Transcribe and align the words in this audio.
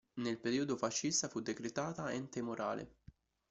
Nel 0.15 0.39
periodo 0.39 0.77
fascista 0.77 1.27
fu 1.29 1.41
decretata 1.41 2.11
Ente 2.11 2.41
morale. 2.41 2.95